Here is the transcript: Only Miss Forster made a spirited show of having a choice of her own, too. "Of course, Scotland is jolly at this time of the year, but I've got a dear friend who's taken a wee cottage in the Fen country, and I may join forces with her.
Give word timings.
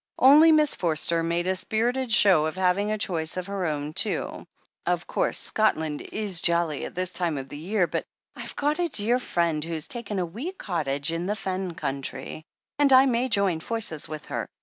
Only 0.17 0.51
Miss 0.51 0.73
Forster 0.73 1.21
made 1.21 1.45
a 1.45 1.55
spirited 1.55 2.11
show 2.11 2.47
of 2.47 2.55
having 2.55 2.91
a 2.91 2.97
choice 2.97 3.37
of 3.37 3.45
her 3.45 3.67
own, 3.67 3.93
too. 3.93 4.47
"Of 4.83 5.05
course, 5.05 5.37
Scotland 5.37 6.01
is 6.01 6.41
jolly 6.41 6.85
at 6.85 6.95
this 6.95 7.13
time 7.13 7.37
of 7.37 7.49
the 7.49 7.57
year, 7.59 7.85
but 7.85 8.03
I've 8.35 8.55
got 8.55 8.79
a 8.79 8.87
dear 8.89 9.19
friend 9.19 9.63
who's 9.63 9.87
taken 9.87 10.17
a 10.17 10.25
wee 10.25 10.53
cottage 10.53 11.11
in 11.11 11.27
the 11.27 11.35
Fen 11.35 11.75
country, 11.75 12.43
and 12.79 12.91
I 12.91 13.05
may 13.05 13.29
join 13.29 13.59
forces 13.59 14.07
with 14.09 14.25
her. 14.29 14.47